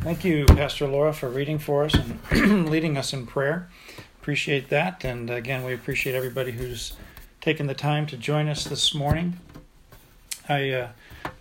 [0.00, 3.68] Thank you, Pastor Laura, for reading for us and leading us in prayer.
[4.22, 5.04] Appreciate that.
[5.04, 6.94] And again, we appreciate everybody who's
[7.42, 9.38] taken the time to join us this morning.
[10.48, 10.88] I uh,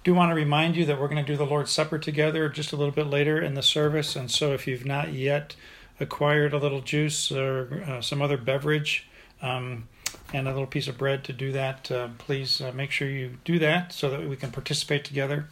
[0.04, 2.74] do want to remind you that we're going to do the Lord's Supper together just
[2.74, 4.18] a little bit later in the service.
[4.18, 5.56] And so if you've not yet
[5.98, 9.08] acquired a little juice or uh, some other beverage,
[9.42, 9.88] um,
[10.34, 13.38] and a little piece of bread to do that, uh, please uh, make sure you
[13.46, 15.48] do that so that we can participate together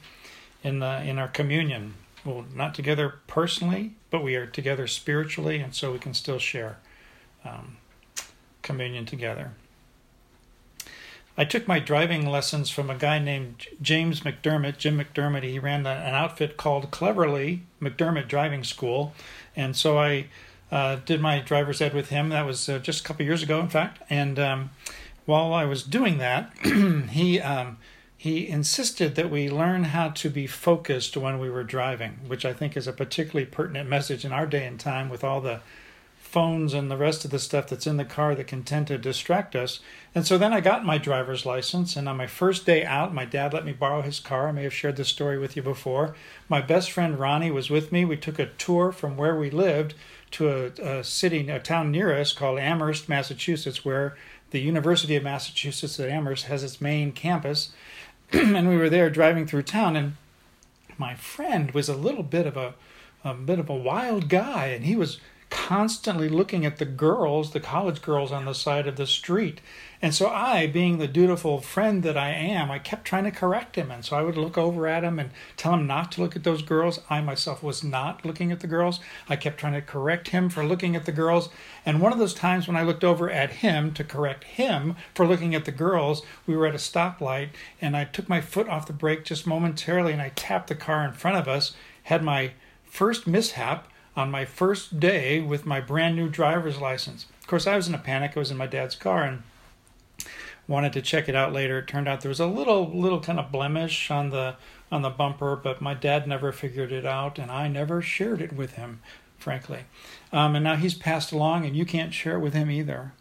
[0.61, 1.93] in the, in our communion.
[2.27, 6.77] Well, not together personally, but we are together spiritually, and so we can still share
[7.45, 7.77] um,
[8.61, 9.53] communion together.
[11.37, 15.43] I took my driving lessons from a guy named James McDermott, Jim McDermott.
[15.43, 19.13] He ran an outfit called Cleverly McDermott Driving School,
[19.55, 20.25] and so I
[20.69, 22.27] uh, did my driver's ed with him.
[22.27, 24.01] That was uh, just a couple years ago, in fact.
[24.09, 24.71] And um,
[25.25, 26.51] while I was doing that,
[27.09, 27.77] he um,
[28.17, 32.53] he insisted that we learn how to be focused when we were driving, which I
[32.53, 35.61] think is a particularly pertinent message in our day and time with all the
[36.17, 38.97] phones and the rest of the stuff that's in the car that can tend to
[38.97, 39.79] distract us.
[40.13, 43.23] And so then I got my driver's license, and on my first day out, my
[43.23, 44.49] dad let me borrow his car.
[44.49, 46.15] I may have shared this story with you before.
[46.49, 48.03] My best friend Ronnie was with me.
[48.03, 49.93] We took a tour from where we lived
[50.31, 54.17] to a, a city, a town near us called Amherst, Massachusetts, where
[54.51, 57.71] the University of Massachusetts at Amherst has its main campus.
[58.31, 60.15] and we were there driving through town, and
[60.97, 62.73] my friend was a little bit of a,
[63.23, 67.59] a bit of a wild guy, and he was constantly looking at the girls, the
[67.59, 69.61] college girls on the side of the street.
[70.01, 73.75] And so I, being the dutiful friend that I am, I kept trying to correct
[73.75, 73.89] him.
[73.89, 76.43] And so I would look over at him and tell him not to look at
[76.43, 76.99] those girls.
[77.09, 78.99] I myself was not looking at the girls.
[79.27, 81.49] I kept trying to correct him for looking at the girls.
[81.85, 85.25] And one of those times when I looked over at him to correct him for
[85.25, 87.49] looking at the girls, we were at a stoplight
[87.81, 91.05] and I took my foot off the brake just momentarily and I tapped the car
[91.05, 92.51] in front of us, had my
[92.85, 93.87] first mishap
[94.17, 97.27] on my first day with my brand new driver's license.
[97.39, 98.33] Of course, I was in a panic.
[98.35, 99.43] I was in my dad's car and
[100.67, 101.79] wanted to check it out later.
[101.79, 104.55] It turned out there was a little little kind of blemish on the
[104.91, 108.53] on the bumper, but my dad never figured it out, and I never shared it
[108.53, 109.01] with him,
[109.37, 109.81] frankly.
[110.33, 113.13] Um, and now he's passed along, and you can't share it with him either.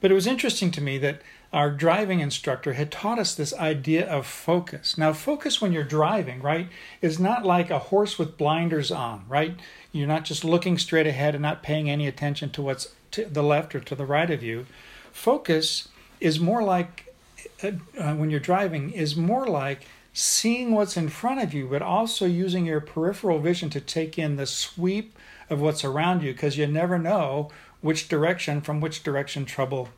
[0.00, 1.22] But it was interesting to me that
[1.54, 4.98] our driving instructor had taught us this idea of focus.
[4.98, 6.68] Now, focus when you're driving, right,
[7.00, 9.54] is not like a horse with blinders on, right?
[9.92, 13.44] You're not just looking straight ahead and not paying any attention to what's to the
[13.44, 14.66] left or to the right of you.
[15.12, 15.86] Focus
[16.18, 17.14] is more like
[17.62, 21.82] uh, uh, when you're driving is more like seeing what's in front of you but
[21.82, 25.16] also using your peripheral vision to take in the sweep
[25.48, 27.48] of what's around you because you never know
[27.80, 29.88] which direction from which direction trouble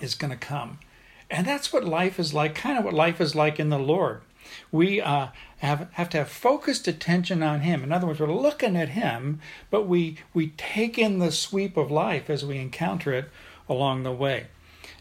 [0.00, 0.78] is going to come
[1.30, 4.20] and that's what life is like kind of what life is like in the lord
[4.70, 5.28] we uh,
[5.58, 9.40] have, have to have focused attention on him in other words we're looking at him
[9.70, 13.28] but we we take in the sweep of life as we encounter it
[13.68, 14.46] along the way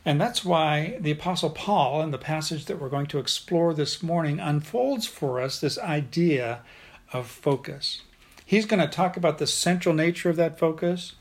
[0.06, 4.04] and that's why the Apostle Paul, in the passage that we're going to explore this
[4.04, 6.60] morning, unfolds for us this idea
[7.14, 8.02] of focus.
[8.46, 11.14] He's going to talk about the central nature of that focus.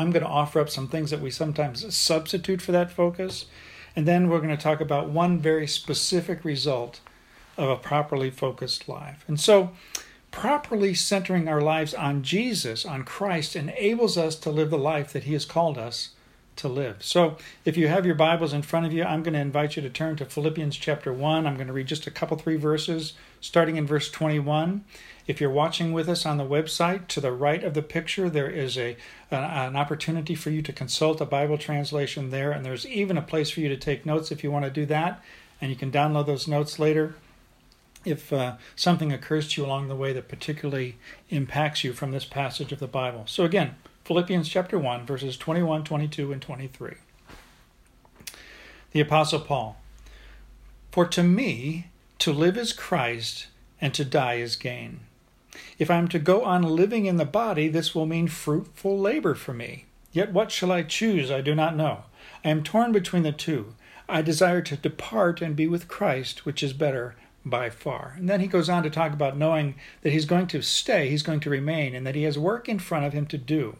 [0.00, 3.44] I'm going to offer up some things that we sometimes substitute for that focus.
[3.94, 7.00] And then we're going to talk about one very specific result
[7.58, 9.24] of a properly focused life.
[9.28, 9.72] And so,
[10.30, 15.24] properly centering our lives on Jesus, on Christ, enables us to live the life that
[15.24, 16.10] He has called us
[16.56, 17.02] to live.
[17.02, 17.36] So,
[17.66, 19.90] if you have your Bibles in front of you, I'm going to invite you to
[19.90, 21.46] turn to Philippians chapter 1.
[21.46, 24.84] I'm going to read just a couple, three verses, starting in verse 21.
[25.30, 28.50] If you're watching with us on the website, to the right of the picture, there
[28.50, 28.96] is a
[29.30, 33.48] an opportunity for you to consult a Bible translation there, and there's even a place
[33.48, 35.22] for you to take notes if you want to do that,
[35.60, 37.14] and you can download those notes later
[38.04, 40.96] if uh, something occurs to you along the way that particularly
[41.28, 43.22] impacts you from this passage of the Bible.
[43.28, 46.94] So, again, Philippians chapter 1, verses 21, 22, and 23.
[48.90, 49.76] The Apostle Paul
[50.90, 51.86] For to me,
[52.18, 53.46] to live is Christ,
[53.80, 55.02] and to die is gain.
[55.78, 59.34] If I am to go on living in the body, this will mean fruitful labor
[59.34, 59.86] for me.
[60.12, 61.30] Yet what shall I choose?
[61.30, 62.04] I do not know.
[62.44, 63.74] I am torn between the two.
[64.08, 67.14] I desire to depart and be with Christ, which is better
[67.44, 68.14] by far.
[68.16, 71.22] And then he goes on to talk about knowing that he's going to stay, he's
[71.22, 73.76] going to remain, and that he has work in front of him to do.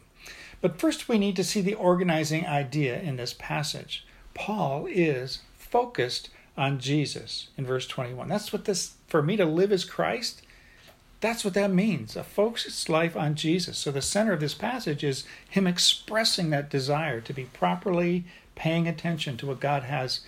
[0.61, 4.05] But first, we need to see the organizing idea in this passage.
[4.33, 8.27] Paul is focused on Jesus in verse 21.
[8.27, 10.43] That's what this, for me to live as Christ,
[11.21, 13.77] that's what that means a focused life on Jesus.
[13.77, 18.25] So the center of this passage is him expressing that desire to be properly
[18.55, 20.21] paying attention to what God has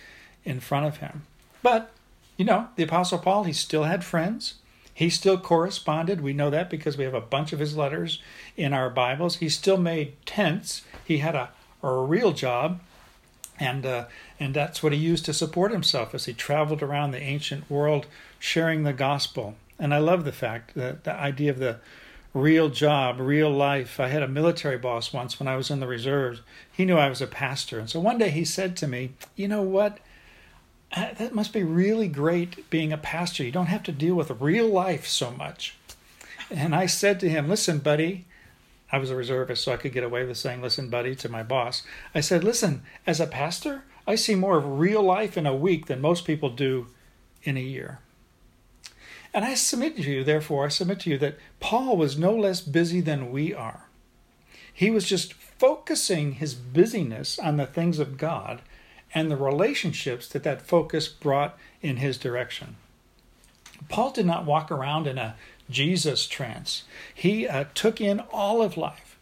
[0.44, 1.22] in front of him.
[1.62, 1.90] But,
[2.36, 4.54] you know, the Apostle Paul, he still had friends.
[4.92, 6.20] He still corresponded.
[6.20, 8.22] We know that because we have a bunch of his letters
[8.56, 9.36] in our Bibles.
[9.36, 10.82] He still made tents.
[11.04, 11.50] He had a,
[11.82, 12.80] a real job,
[13.58, 14.04] and uh,
[14.38, 18.06] and that's what he used to support himself as he traveled around the ancient world
[18.38, 19.56] sharing the gospel.
[19.78, 21.78] And I love the fact that the idea of the
[22.34, 24.00] real job, real life.
[24.00, 26.42] I had a military boss once when I was in the reserves.
[26.70, 27.78] He knew I was a pastor.
[27.78, 29.98] And so one day he said to me, You know what?
[30.92, 33.44] Uh, that must be really great being a pastor.
[33.44, 35.76] You don't have to deal with real life so much.
[36.50, 38.26] And I said to him, Listen, buddy,
[38.92, 41.42] I was a reservist, so I could get away with saying, Listen, buddy, to my
[41.42, 41.84] boss.
[42.14, 45.86] I said, Listen, as a pastor, I see more of real life in a week
[45.86, 46.88] than most people do
[47.44, 48.00] in a year.
[49.34, 52.60] And I submit to you, therefore, I submit to you that Paul was no less
[52.60, 53.88] busy than we are.
[54.72, 58.62] He was just focusing his busyness on the things of God
[59.12, 62.76] and the relationships that that focus brought in his direction.
[63.88, 65.34] Paul did not walk around in a
[65.68, 66.84] Jesus trance.
[67.12, 69.18] He uh, took in all of life.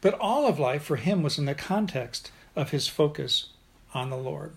[0.00, 3.50] But all of life for him was in the context of his focus
[3.94, 4.56] on the Lord.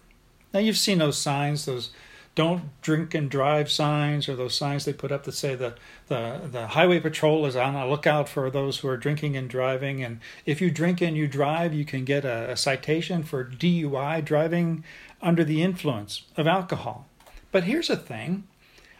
[0.53, 1.91] Now, you've seen those signs, those
[2.35, 5.73] don't drink and drive signs or those signs they put up that say the,
[6.07, 10.03] the, the highway patrol is on a lookout for those who are drinking and driving.
[10.03, 14.23] And if you drink and you drive, you can get a, a citation for DUI,
[14.23, 14.83] driving
[15.21, 17.07] under the influence of alcohol.
[17.53, 18.43] But here's the thing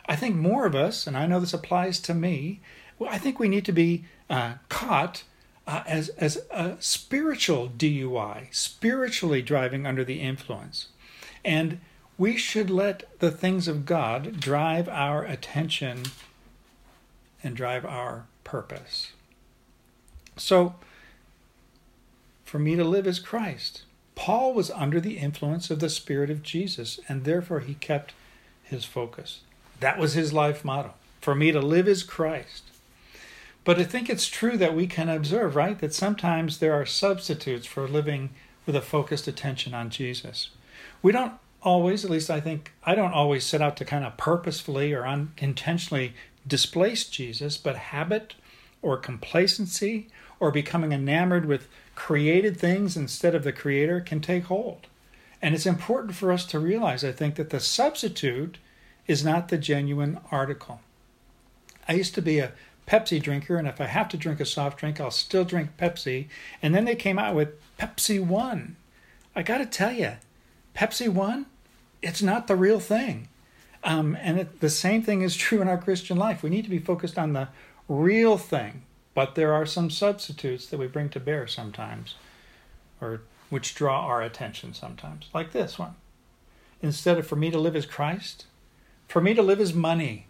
[0.06, 2.62] I think more of us, and I know this applies to me,
[2.98, 5.24] well, I think we need to be uh, caught
[5.68, 10.88] uh, as, as a spiritual DUI, spiritually driving under the influence.
[11.44, 11.80] And
[12.18, 16.04] we should let the things of God drive our attention
[17.44, 19.12] and drive our purpose.
[20.38, 20.76] So,
[22.44, 23.84] for me to live as Christ.
[24.16, 28.14] Paul was under the influence of the Spirit of Jesus, and therefore he kept
[28.64, 29.42] his focus.
[29.82, 30.94] That was his life motto.
[31.20, 32.64] For me to live as Christ.
[33.66, 37.66] But I think it's true that we can observe, right, that sometimes there are substitutes
[37.66, 38.30] for living
[38.66, 40.50] with a focused attention on Jesus.
[41.02, 41.34] We don't
[41.66, 45.06] always, at least I think, I don't always set out to kind of purposefully or
[45.06, 46.14] unintentionally
[46.48, 48.36] displace Jesus, but habit
[48.82, 50.08] or complacency
[50.40, 54.88] or becoming enamored with created things instead of the Creator can take hold.
[55.42, 58.60] And it's important for us to realize, I think, that the substitute
[59.08, 60.82] is not the genuine article.
[61.88, 62.52] I used to be a
[62.88, 66.28] Pepsi drinker, and if I have to drink a soft drink, I'll still drink Pepsi.
[66.62, 68.76] And then they came out with Pepsi One.
[69.36, 70.14] I got to tell you,
[70.76, 71.48] Pepsi One
[72.06, 73.28] it's not the real thing.
[73.84, 76.44] Um, and it, the same thing is true in our Christian life.
[76.44, 77.50] We need to be focused on the
[77.90, 78.84] real thing,
[79.16, 82.16] but there are some substitutes that we bring to bear sometimes,
[83.02, 85.96] or which draw our attention sometimes, like this one.
[86.82, 88.46] Instead of for me to live as Christ,
[89.08, 90.28] for me to live as money.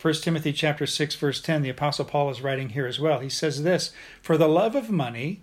[0.00, 3.18] 1 Timothy chapter 6 verse 10 the apostle Paul is writing here as well.
[3.18, 5.40] He says this, "For the love of money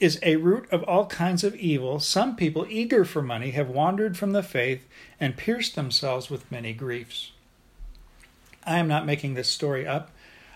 [0.00, 1.98] is a root of all kinds of evil.
[1.98, 4.86] Some people, eager for money, have wandered from the faith
[5.18, 7.32] and pierced themselves with many griefs.
[8.64, 10.10] I am not making this story up.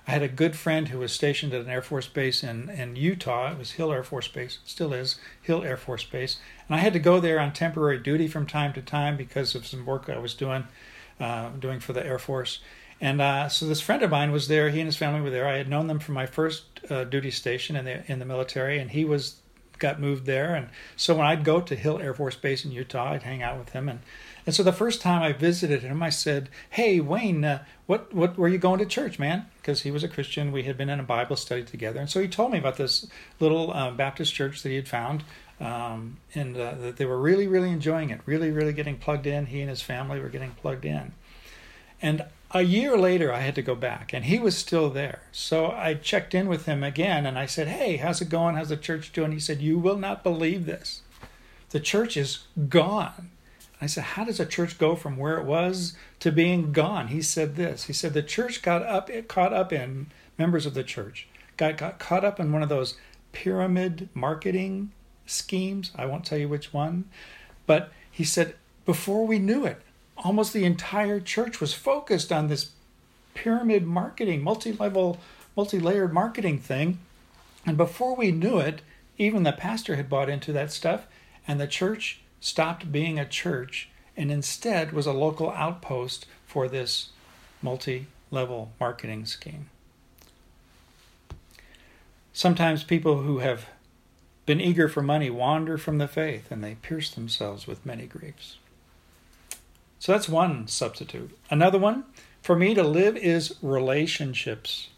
[0.06, 2.96] I had a good friend who was stationed at an Air Force base in, in
[2.96, 3.52] Utah.
[3.52, 6.38] It was Hill Air Force Base, still is Hill Air Force Base.
[6.68, 9.66] And I had to go there on temporary duty from time to time because of
[9.66, 10.64] some work I was doing,
[11.20, 12.60] uh, doing for the Air Force.
[13.02, 14.70] And uh, so this friend of mine was there.
[14.70, 15.48] He and his family were there.
[15.48, 18.78] I had known them from my first uh, duty station in the in the military,
[18.78, 19.40] and he was
[19.80, 20.54] got moved there.
[20.54, 23.58] And so when I'd go to Hill Air Force Base in Utah, I'd hang out
[23.58, 23.88] with him.
[23.88, 23.98] And
[24.46, 28.38] and so the first time I visited him, I said, "Hey Wayne, uh, what what
[28.38, 30.52] were you going to church, man?" Because he was a Christian.
[30.52, 33.08] We had been in a Bible study together, and so he told me about this
[33.40, 35.24] little uh, Baptist church that he had found.
[35.60, 39.46] Um, and uh, that they were really, really enjoying it, really, really getting plugged in.
[39.46, 41.12] He and his family were getting plugged in.
[42.00, 45.22] And a year later, I had to go back, and he was still there.
[45.32, 48.56] So I checked in with him again, and I said, Hey, how's it going?
[48.56, 49.32] How's the church doing?
[49.32, 51.02] He said, You will not believe this.
[51.70, 53.30] The church is gone.
[53.80, 57.08] I said, How does a church go from where it was to being gone?
[57.08, 57.84] He said this.
[57.84, 61.78] He said, The church got up, it caught up in members of the church, got,
[61.78, 62.96] got caught up in one of those
[63.32, 64.92] pyramid marketing
[65.24, 65.90] schemes.
[65.96, 67.06] I won't tell you which one.
[67.66, 69.80] But he said, Before we knew it,
[70.22, 72.70] almost the entire church was focused on this
[73.34, 75.18] pyramid marketing, multi-level,
[75.56, 76.98] multi-layered marketing thing.
[77.66, 78.82] And before we knew it,
[79.18, 81.06] even the pastor had bought into that stuff,
[81.46, 87.10] and the church stopped being a church and instead was a local outpost for this
[87.62, 89.70] multi-level marketing scheme.
[92.32, 93.66] Sometimes people who have
[94.44, 98.56] been eager for money wander from the faith and they pierce themselves with many griefs.
[100.02, 101.30] So that's one substitute.
[101.48, 102.02] Another one
[102.42, 104.88] For me to live is relationships.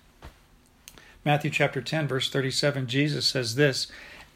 [1.27, 3.89] Matthew chapter 10, verse 37, Jesus says this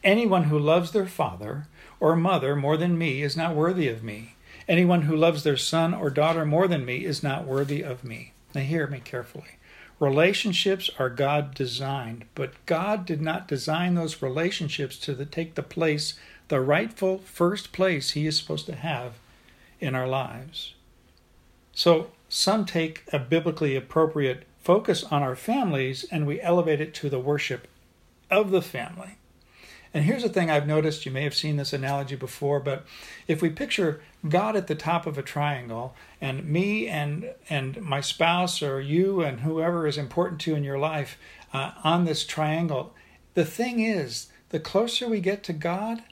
[0.03, 1.65] Anyone who loves their father
[1.99, 4.35] or mother more than me is not worthy of me.
[4.67, 8.33] Anyone who loves their son or daughter more than me is not worthy of me.
[8.53, 9.57] Now, hear me carefully.
[9.99, 16.13] Relationships are God designed, but God did not design those relationships to take the place,
[16.47, 19.13] the rightful first place He is supposed to have
[19.79, 20.73] in our lives.
[21.73, 27.09] So, some take a biblically appropriate focus on our families and we elevate it to
[27.09, 27.67] the worship
[28.29, 29.17] of the family.
[29.93, 32.85] And here's the thing I've noticed, you may have seen this analogy before, but
[33.27, 37.99] if we picture God at the top of a triangle and me and and my
[38.01, 41.17] spouse or you and whoever is important to you in your life
[41.53, 42.93] uh, on this triangle,
[43.33, 46.03] the thing is, the closer we get to God,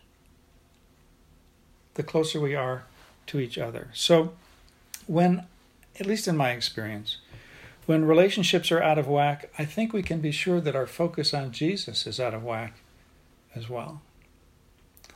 [1.94, 2.86] the closer we are
[3.27, 3.89] to each other.
[3.93, 4.34] So
[5.05, 5.46] when
[6.00, 7.17] at least in my experience,
[7.86, 11.34] when relationships are out of whack, I think we can be sure that our focus
[11.34, 12.75] on Jesus is out of whack
[13.55, 14.01] as well.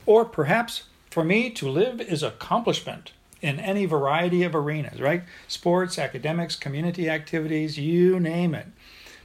[0.06, 5.24] Or perhaps for me, to live is accomplishment in any variety of arenas, right?
[5.46, 8.68] Sports, academics, community activities, you name it.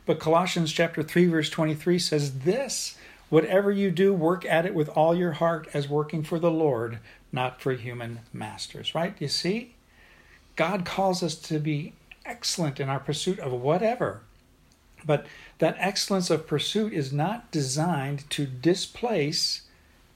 [0.05, 2.96] But Colossians chapter 3 verse 23 says this,
[3.29, 6.99] whatever you do, work at it with all your heart as working for the Lord,
[7.31, 9.15] not for human masters, right?
[9.19, 9.75] You see?
[10.55, 11.93] God calls us to be
[12.25, 14.21] excellent in our pursuit of whatever.
[15.05, 15.25] But
[15.59, 19.61] that excellence of pursuit is not designed to displace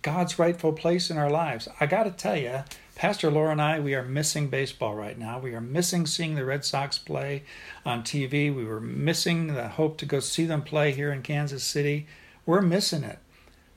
[0.01, 1.67] God's rightful place in our lives.
[1.79, 2.63] I got to tell you,
[2.95, 5.39] Pastor Laura and I, we are missing baseball right now.
[5.39, 7.43] We are missing seeing the Red Sox play
[7.85, 8.53] on TV.
[8.53, 12.07] We were missing the hope to go see them play here in Kansas City.
[12.45, 13.19] We're missing it.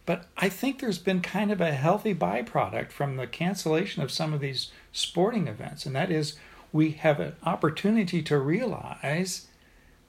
[0.07, 4.35] But I think there's been kind of a healthy byproduct from the cancellation of some
[4.35, 6.37] of these sporting events, and that is
[6.73, 9.47] we have an opportunity to realize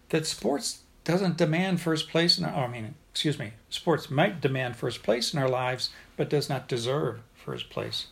[0.09, 4.75] that sports doesn't demand first place in our, I mean, excuse me, sports might demand
[4.75, 8.07] first place in our lives, but does not deserve first place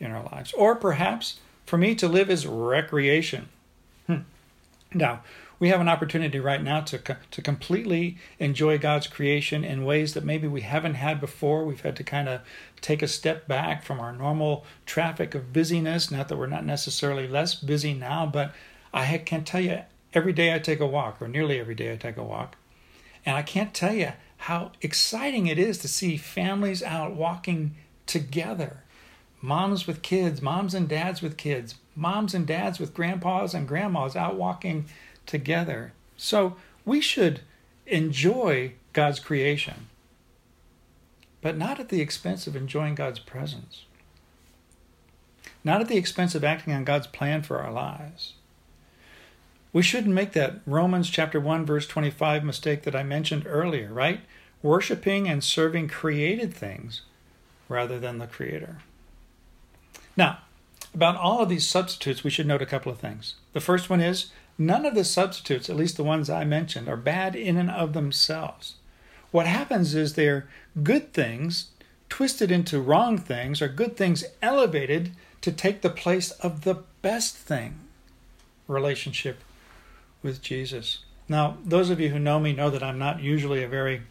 [0.00, 0.52] in our lives.
[0.54, 3.48] Or perhaps for me to live is recreation.
[4.94, 5.22] Now,
[5.58, 6.98] we have an opportunity right now to,
[7.30, 11.64] to completely enjoy God's creation in ways that maybe we haven't had before.
[11.64, 12.40] We've had to kind of
[12.80, 16.10] take a step back from our normal traffic of busyness.
[16.10, 18.52] Not that we're not necessarily less busy now, but
[18.92, 19.82] I can't tell you
[20.12, 22.56] every day I take a walk, or nearly every day I take a walk.
[23.24, 28.81] And I can't tell you how exciting it is to see families out walking together.
[29.44, 34.14] Moms with kids, moms and dads with kids, moms and dads with grandpas and grandmas
[34.14, 34.86] out walking
[35.26, 35.92] together.
[36.16, 37.40] So we should
[37.86, 39.88] enjoy God's creation,
[41.40, 43.84] but not at the expense of enjoying God's presence,
[45.64, 48.34] not at the expense of acting on God's plan for our lives.
[49.72, 54.20] We shouldn't make that Romans chapter 1 verse 25 mistake that I mentioned earlier, right?
[54.62, 57.02] Worshipping and serving created things
[57.68, 58.78] rather than the creator.
[60.16, 60.38] Now,
[60.94, 63.34] about all of these substitutes, we should note a couple of things.
[63.52, 66.96] The first one is none of the substitutes, at least the ones I mentioned, are
[66.96, 68.74] bad in and of themselves.
[69.30, 70.46] What happens is they're
[70.82, 71.68] good things
[72.10, 77.34] twisted into wrong things, or good things elevated to take the place of the best
[77.34, 77.80] thing
[78.68, 79.38] relationship
[80.22, 80.98] with Jesus.
[81.26, 84.02] Now, those of you who know me know that I'm not usually a very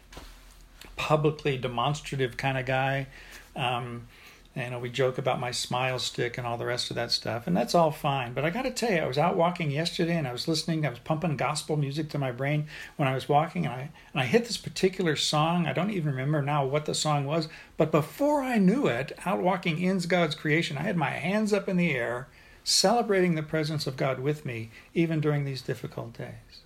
[0.96, 3.06] publicly demonstrative kind of guy.
[3.54, 4.08] Um,
[4.54, 7.46] you know, we joke about my smile stick and all the rest of that stuff,
[7.46, 8.34] and that's all fine.
[8.34, 10.84] But I got to tell you, I was out walking yesterday, and I was listening.
[10.84, 12.66] I was pumping gospel music to my brain
[12.96, 15.66] when I was walking, and I and I hit this particular song.
[15.66, 19.40] I don't even remember now what the song was, but before I knew it, out
[19.40, 22.28] walking in God's creation, I had my hands up in the air,
[22.62, 26.62] celebrating the presence of God with me, even during these difficult days.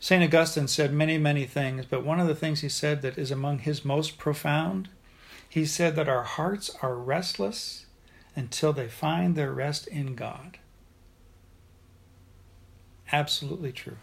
[0.00, 0.22] St.
[0.22, 3.60] Augustine said many, many things, but one of the things he said that is among
[3.60, 4.88] his most profound,
[5.54, 7.86] he said that our hearts are restless
[8.34, 10.58] until they find their rest in God.
[13.12, 13.98] Absolutely true.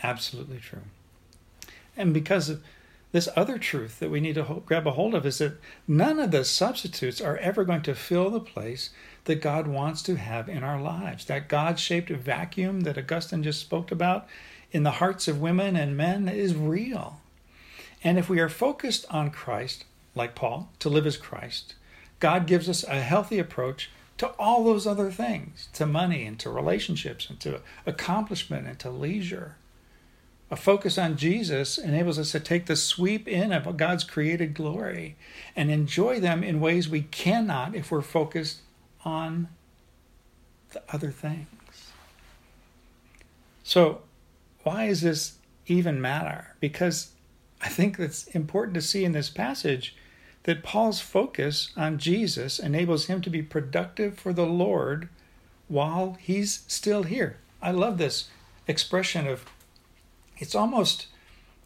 [0.00, 0.82] Absolutely true.
[1.96, 2.62] And because of
[3.10, 6.30] this other truth that we need to grab a hold of is that none of
[6.30, 8.90] the substitutes are ever going to fill the place
[9.24, 11.24] that God wants to have in our lives.
[11.24, 14.28] That God shaped vacuum that Augustine just spoke about
[14.70, 17.22] in the hearts of women and men is real.
[18.04, 19.84] And if we are focused on Christ,
[20.18, 21.74] like Paul, to live as Christ,
[22.20, 26.50] God gives us a healthy approach to all those other things to money and to
[26.50, 29.56] relationships and to accomplishment and to leisure.
[30.50, 35.16] A focus on Jesus enables us to take the sweep in of God's created glory
[35.54, 38.58] and enjoy them in ways we cannot if we're focused
[39.04, 39.48] on
[40.72, 41.46] the other things.
[43.62, 44.00] So,
[44.62, 45.34] why does this
[45.66, 46.54] even matter?
[46.60, 47.12] Because
[47.60, 49.94] I think it's important to see in this passage
[50.48, 55.10] that Paul's focus on Jesus enables him to be productive for the Lord
[55.68, 57.36] while he's still here.
[57.60, 58.30] I love this
[58.66, 59.44] expression of
[60.38, 61.08] it's almost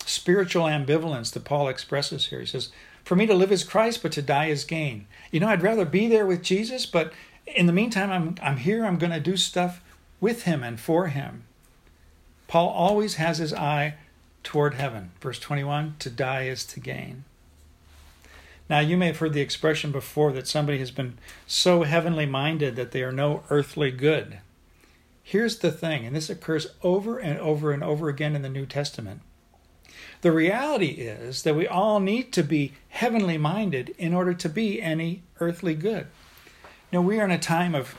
[0.04, 2.40] spiritual ambivalence that Paul expresses here.
[2.40, 2.72] He says,
[3.04, 5.06] For me to live is Christ, but to die is gain.
[5.30, 7.12] You know, I'd rather be there with Jesus, but
[7.46, 9.80] in the meantime, I'm, I'm here, I'm going to do stuff
[10.20, 11.44] with him and for him.
[12.48, 13.94] Paul always has his eye
[14.42, 15.12] toward heaven.
[15.20, 17.22] Verse 21 To die is to gain.
[18.70, 22.76] Now, you may have heard the expression before that somebody has been so heavenly minded
[22.76, 24.38] that they are no earthly good.
[25.22, 28.66] Here's the thing, and this occurs over and over and over again in the New
[28.66, 29.20] Testament.
[30.22, 34.80] The reality is that we all need to be heavenly minded in order to be
[34.80, 36.06] any earthly good.
[36.92, 37.96] Now, we are in a time of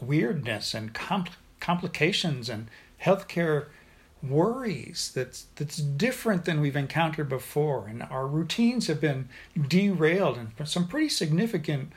[0.00, 2.68] weirdness and compl- complications and
[3.02, 3.66] healthcare
[4.22, 7.86] worries that's that's different than we've encountered before.
[7.86, 9.28] And our routines have been
[9.68, 11.92] derailed in some pretty significant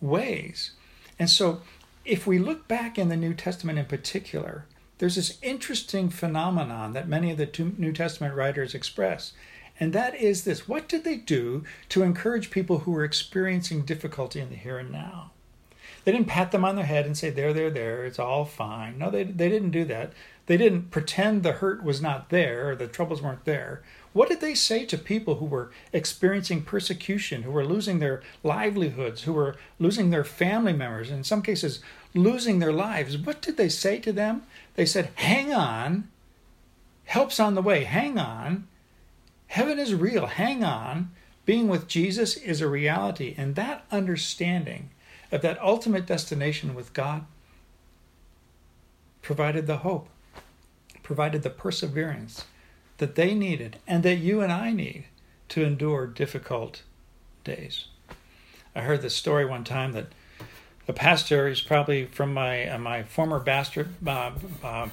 [0.00, 0.72] ways.
[1.18, 1.62] And so
[2.04, 4.66] if we look back in the new testament in particular
[5.00, 9.32] there's this interesting phenomenon that many of the new testament writers express.
[9.80, 14.40] And that is this what did they do to encourage people who were experiencing difficulty
[14.40, 15.30] in the here and now?
[16.04, 18.98] They didn't pat them on their head and say there there there it's all fine.
[18.98, 20.12] No they, they didn't do that
[20.46, 23.82] they didn't pretend the hurt was not there or the troubles weren't there.
[24.12, 29.22] What did they say to people who were experiencing persecution, who were losing their livelihoods,
[29.22, 31.80] who were losing their family members, and in some cases,
[32.14, 33.16] losing their lives?
[33.16, 34.42] What did they say to them?
[34.74, 36.08] They said, Hang on,
[37.04, 38.66] help's on the way, hang on.
[39.46, 41.12] Heaven is real, hang on.
[41.44, 44.90] Being with Jesus is a reality, and that understanding
[45.30, 47.24] of that ultimate destination with God
[49.22, 50.08] provided the hope
[51.10, 52.44] provided the perseverance
[52.98, 55.06] that they needed and that you and I need
[55.48, 56.82] to endure difficult
[57.42, 57.86] days.
[58.76, 60.06] I heard this story one time that
[60.86, 64.30] a pastor is probably from my uh, my former bastard, uh,
[64.62, 64.88] uh,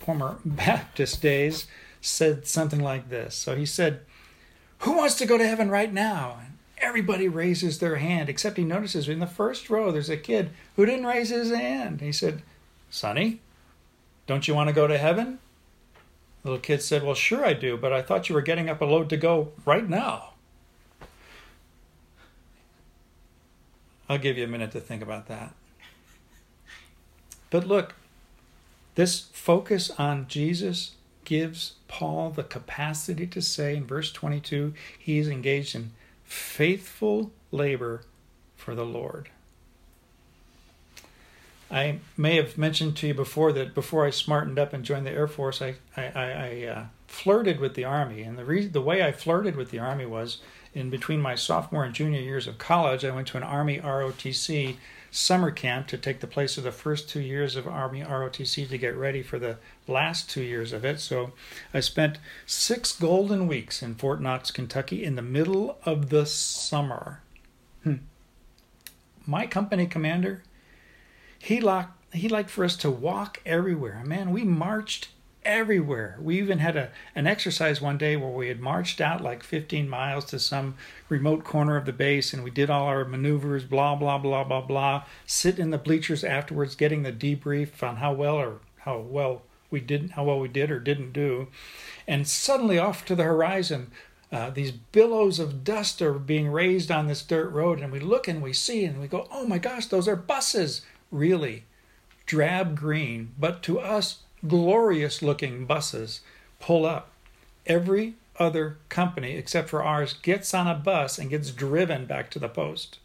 [0.00, 1.68] former Baptist days
[2.00, 3.36] said something like this.
[3.36, 4.00] So he said,
[4.78, 8.64] "Who wants to go to heaven right now?" And everybody raises their hand, except he
[8.64, 12.00] notices in the first row there's a kid who didn't raise his hand.
[12.00, 12.42] He said,
[12.90, 13.38] "Sonny,
[14.26, 15.38] don't you want to go to heaven?"
[16.44, 18.82] The little kid said, Well, sure I do, but I thought you were getting up
[18.82, 20.34] a load to go right now.
[24.10, 25.54] I'll give you a minute to think about that.
[27.48, 27.94] But look,
[28.94, 30.92] this focus on Jesus
[31.24, 35.92] gives Paul the capacity to say in verse 22 he is engaged in
[36.24, 38.02] faithful labor
[38.54, 39.30] for the Lord.
[41.74, 45.10] I may have mentioned to you before that before I smartened up and joined the
[45.10, 49.02] Air Force, I I, I uh, flirted with the Army, and the reason the way
[49.02, 50.38] I flirted with the Army was
[50.72, 54.76] in between my sophomore and junior years of college, I went to an Army ROTC
[55.10, 58.78] summer camp to take the place of the first two years of Army ROTC to
[58.78, 59.56] get ready for the
[59.88, 61.00] last two years of it.
[61.00, 61.32] So
[61.72, 67.20] I spent six golden weeks in Fort Knox, Kentucky, in the middle of the summer.
[67.82, 67.96] Hmm.
[69.26, 70.42] My company commander
[71.44, 74.02] he liked he liked for us to walk everywhere.
[74.06, 75.08] Man, we marched
[75.44, 76.16] everywhere.
[76.22, 79.86] We even had a an exercise one day where we had marched out like 15
[79.86, 80.76] miles to some
[81.10, 84.62] remote corner of the base and we did all our maneuvers, blah blah blah blah
[84.62, 85.04] blah.
[85.26, 89.80] Sit in the bleachers afterwards, getting the debrief on how well or how well we
[89.80, 91.48] did, how well we did or didn't do,
[92.08, 93.90] and suddenly off to the horizon.
[94.32, 98.26] Uh, these billows of dust are being raised on this dirt road, and we look
[98.26, 100.80] and we see and we go, "Oh my gosh, those are buses!"
[101.14, 101.64] Really
[102.26, 106.20] drab green, but to us, glorious looking buses
[106.60, 107.10] pull up.
[107.66, 112.38] Every other company except for ours gets on a bus and gets driven back to
[112.38, 112.98] the post.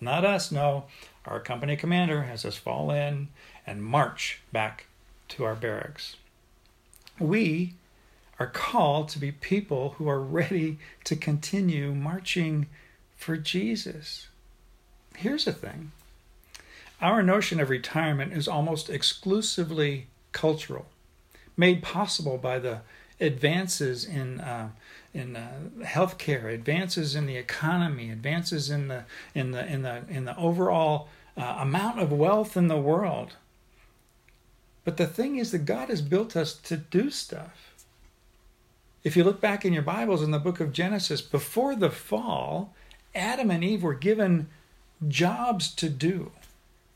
[0.00, 0.84] Not us, no.
[1.26, 3.28] Our company commander has us fall in
[3.66, 4.86] and march back
[5.30, 6.16] to our barracks.
[7.18, 7.74] We
[8.38, 12.66] are called to be people who are ready to continue marching
[13.16, 14.28] for Jesus.
[15.16, 15.90] Here's the thing
[17.00, 20.86] our notion of retirement is almost exclusively cultural,
[21.56, 22.80] made possible by the
[23.20, 24.70] advances in uh,
[25.14, 25.48] in uh,
[25.80, 31.08] healthcare, advances in the economy, advances in the in the in the in the overall
[31.36, 33.36] uh, amount of wealth in the world.
[34.84, 37.74] But the thing is that God has built us to do stuff.
[39.04, 42.74] If you look back in your Bibles in the book of Genesis, before the fall,
[43.14, 44.48] Adam and Eve were given
[45.06, 46.32] jobs to do.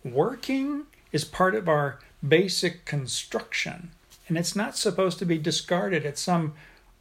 [0.05, 3.91] Working is part of our basic construction.
[4.29, 6.55] And it's not supposed to be discarded at some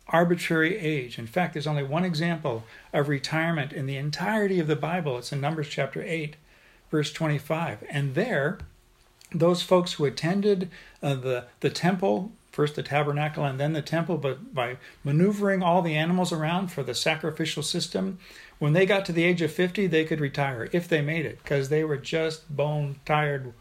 [0.07, 1.17] arbitrary age.
[1.17, 5.17] In fact, there's only one example of retirement in the entirety of the Bible.
[5.17, 6.35] It's in Numbers chapter 8,
[6.89, 7.83] verse 25.
[7.89, 8.59] And there,
[9.33, 10.69] those folks who attended
[11.01, 15.81] uh, the, the temple, first the tabernacle and then the temple, but by maneuvering all
[15.81, 18.19] the animals around for the sacrificial system,
[18.61, 21.39] when they got to the age of 50, they could retire if they made it
[21.41, 23.53] because they were just bone tired,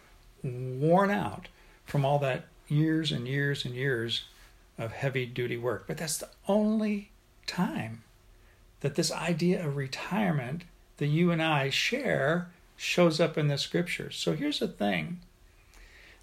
[0.42, 1.48] worn out
[1.86, 4.24] from all that years and years and years
[4.76, 5.84] of heavy duty work.
[5.86, 7.12] But that's the only
[7.46, 8.02] time
[8.80, 10.64] that this idea of retirement
[10.98, 14.16] that you and I share shows up in the scriptures.
[14.16, 15.20] So here's the thing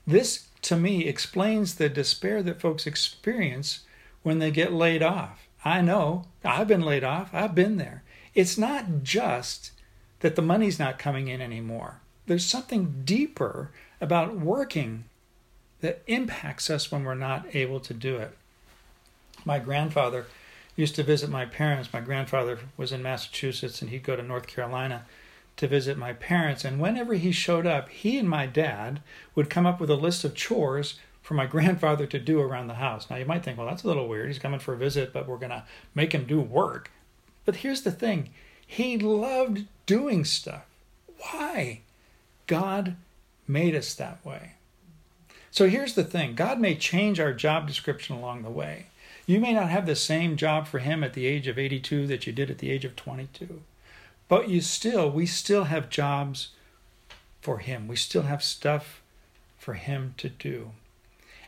[0.06, 3.80] this, to me, explains the despair that folks experience
[4.22, 5.48] when they get laid off.
[5.66, 8.04] I know, I've been laid off, I've been there.
[8.38, 9.72] It's not just
[10.20, 15.06] that the money's not coming in anymore, there's something deeper about working
[15.82, 18.38] that impacts us when we're not able to do it.
[19.44, 20.28] My grandfather
[20.76, 21.92] used to visit my parents.
[21.92, 25.06] My grandfather was in Massachusetts and he'd go to North Carolina
[25.56, 26.64] to visit my parents.
[26.64, 29.02] And whenever he showed up, he and my dad
[29.34, 32.76] would come up with a list of chores for my grandfather to do around the
[32.76, 33.10] house.
[33.10, 34.28] Now, you might think, well, that's a little weird.
[34.28, 35.64] He's coming for a visit, but we're going to
[35.96, 36.92] make him do work.
[37.48, 38.30] But here's the thing
[38.68, 40.66] he loved doing stuff.
[41.18, 41.80] Why?
[42.46, 42.98] God
[43.48, 44.52] made us that way.
[45.50, 48.88] So here's the thing God may change our job description along the way.
[49.26, 52.28] You may not have the same job for him at the age of 82 that
[52.28, 53.62] you did at the age of 22.
[54.28, 56.50] But you still, we still have jobs
[57.42, 57.88] for him.
[57.88, 59.02] We still have stuff
[59.58, 60.72] for him to do.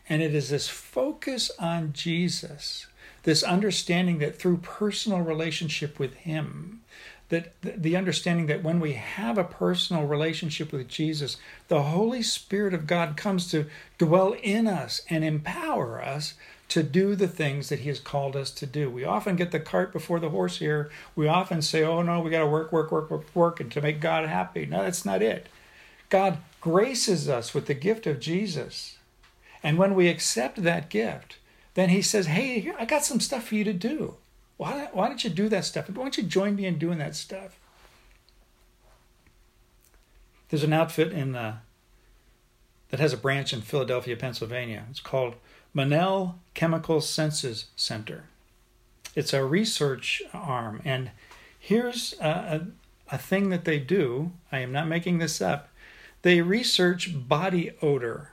[0.08, 2.88] And it is this focus on Jesus,
[3.24, 6.82] this understanding that through personal relationship with him,
[7.30, 12.74] that the understanding that when we have a personal relationship with Jesus, the Holy Spirit
[12.74, 16.34] of God comes to dwell in us and empower us
[16.70, 18.90] to do the things that He has called us to do.
[18.90, 20.90] We often get the cart before the horse here.
[21.16, 23.82] We often say, oh no, we got to work, work, work, work, work, and to
[23.82, 24.66] make God happy.
[24.66, 25.48] No, that's not it.
[26.10, 28.98] God graces us with the gift of Jesus.
[29.64, 31.38] And when we accept that gift,
[31.74, 34.16] then He says, hey, I got some stuff for you to do.
[34.58, 35.90] Why, why don't you do that stuff?
[35.90, 37.58] Why don't you join me in doing that stuff?
[40.50, 41.60] There's an outfit in uh,
[42.90, 44.86] that has a branch in Philadelphia, Pennsylvania.
[44.90, 45.36] It's called
[45.74, 48.26] Monell Chemical Senses Center.
[49.16, 51.12] It's a research arm, and
[51.58, 52.28] here's a,
[53.12, 54.32] a, a thing that they do.
[54.52, 55.70] I am not making this up.
[56.22, 58.32] They research body odor.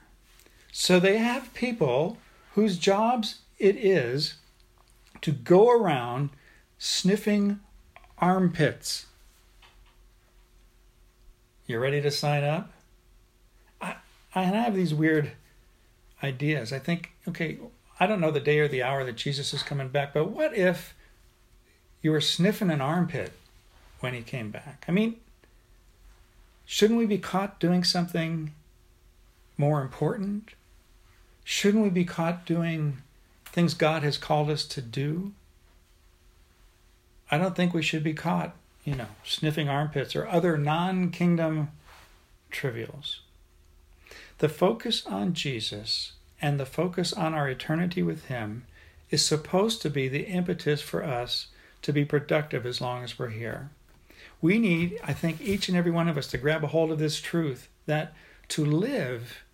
[0.72, 2.18] So they have people
[2.56, 4.36] whose jobs it is
[5.20, 6.30] to go around
[6.78, 7.60] sniffing
[8.16, 9.04] armpits.
[11.66, 12.72] You ready to sign up?
[13.78, 13.96] I,
[14.34, 15.32] I have these weird
[16.22, 16.72] ideas.
[16.72, 17.58] I think, okay,
[18.00, 20.56] I don't know the day or the hour that Jesus is coming back, but what
[20.56, 20.94] if
[22.00, 23.34] you were sniffing an armpit
[24.00, 24.86] when he came back?
[24.88, 25.16] I mean,
[26.64, 28.54] shouldn't we be caught doing something
[29.58, 30.54] more important?
[31.48, 32.98] Shouldn't we be caught doing
[33.44, 35.32] things God has called us to do,
[37.30, 41.68] I don't think we should be caught, you know, sniffing armpits or other non kingdom
[42.50, 43.20] trivials.
[44.38, 48.64] The focus on Jesus and the focus on our eternity with Him
[49.10, 51.46] is supposed to be the impetus for us
[51.82, 53.70] to be productive as long as we're here.
[54.42, 56.98] We need, I think, each and every one of us to grab a hold of
[56.98, 58.14] this truth that
[58.48, 59.44] to live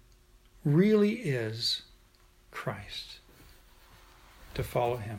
[0.65, 1.83] really is
[2.51, 3.19] Christ
[4.55, 5.19] to follow him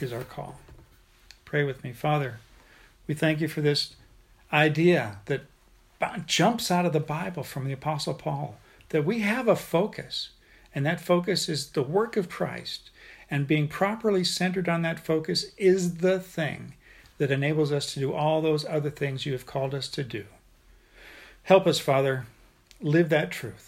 [0.00, 0.60] is our call.
[1.44, 1.92] Pray with me.
[1.92, 2.38] Father,
[3.06, 3.96] we thank you for this
[4.52, 5.42] idea that
[6.26, 8.58] jumps out of the Bible from the Apostle Paul
[8.90, 10.30] that we have a focus,
[10.74, 12.90] and that focus is the work of Christ.
[13.30, 16.74] And being properly centered on that focus is the thing
[17.18, 20.24] that enables us to do all those other things you have called us to do.
[21.42, 22.26] Help us, Father,
[22.80, 23.67] live that truth.